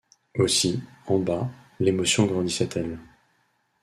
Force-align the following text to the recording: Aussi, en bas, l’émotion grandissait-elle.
Aussi, 0.39 0.81
en 1.05 1.19
bas, 1.19 1.47
l’émotion 1.79 2.25
grandissait-elle. 2.25 2.97